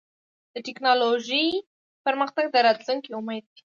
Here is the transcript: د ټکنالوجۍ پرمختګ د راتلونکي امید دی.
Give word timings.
د 0.53 0.55
ټکنالوجۍ 0.67 1.47
پرمختګ 2.05 2.45
د 2.51 2.55
راتلونکي 2.67 3.09
امید 3.19 3.43
دی. 3.53 3.61